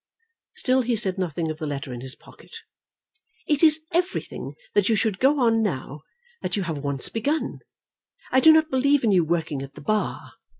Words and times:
Still 0.55 0.81
he 0.81 0.95
said 0.95 1.19
nothing 1.19 1.51
of 1.51 1.59
the 1.59 1.67
letter 1.67 1.93
in 1.93 2.01
his 2.01 2.15
pocket. 2.15 2.57
"It 3.45 3.61
is 3.61 3.81
everything 3.91 4.55
that 4.73 4.89
you 4.89 4.95
should 4.95 5.19
go 5.19 5.39
on 5.39 5.61
now 5.61 6.01
that 6.41 6.55
you 6.55 6.63
have 6.63 6.79
once 6.79 7.07
begun. 7.09 7.59
I 8.31 8.39
do 8.39 8.51
not 8.51 8.71
believe 8.71 9.03
in 9.03 9.11
you 9.11 9.23
working 9.23 9.61
at 9.61 9.75
the 9.75 9.81
Bar. 9.81 10.33